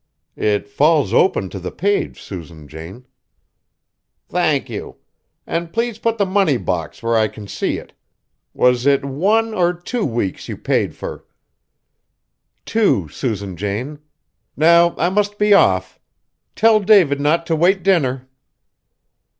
[0.35, 3.05] "It falls open to the page, Susan Jane."
[4.27, 4.95] "Thank you.
[5.45, 7.93] An' please put the money box where I can see it.
[8.51, 11.23] Was it one or two weeks you paid fur?"
[12.65, 13.99] "Two, Susan Jane.
[14.57, 15.99] Now I must be off.
[16.55, 18.27] Tell David not to wait dinner."